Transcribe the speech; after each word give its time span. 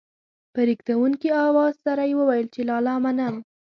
په 0.53 0.59
رېږېدونکي 0.67 1.29
اواز 1.45 1.73
سره 1.85 2.03
يې 2.09 2.15
وويل 2.19 2.47
چې 2.53 2.61
لالا 2.69 2.95
منم. 3.03 3.35